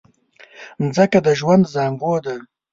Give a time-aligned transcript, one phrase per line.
[0.83, 2.35] مځکه د ژوند زانګو ده.